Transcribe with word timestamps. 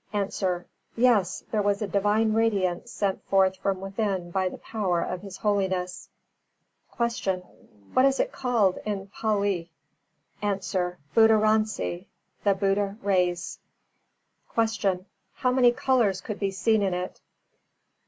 _A. 0.41 0.65
Yes, 0.97 1.43
there 1.51 1.61
was 1.61 1.79
a 1.79 1.85
divine 1.87 2.33
radiance 2.33 2.91
sent 2.91 3.23
forth 3.25 3.57
from 3.57 3.79
within 3.79 4.31
by 4.31 4.49
the 4.49 4.57
power 4.57 4.99
of 4.99 5.21
his 5.21 5.37
holiness. 5.37 6.09
335. 6.97 7.43
Q. 7.43 7.89
What 7.93 8.05
is 8.05 8.19
it 8.19 8.31
called 8.31 8.79
in 8.83 9.09
Pālī? 9.09 9.69
A. 10.41 10.55
Buddharansi, 10.55 12.07
the 12.43 12.55
Buddha 12.55 12.97
rays. 13.03 13.59
336. 14.55 15.05
Q. 15.05 15.47
_How 15.47 15.53
many 15.53 15.71
colours 15.71 16.19
could 16.19 16.39
be 16.39 16.49
seen 16.49 16.81
in 16.81 16.95
it? 16.95 17.21